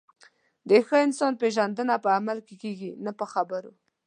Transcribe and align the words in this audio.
د 0.69 0.71
ښه 0.87 0.97
انسان 1.05 1.33
پیژندنه 1.41 1.95
په 2.03 2.09
عمل 2.17 2.37
کې 2.47 2.55
کېږي، 2.63 2.89
نه 3.05 3.11
په 3.19 3.25
خبرو. 3.33 3.71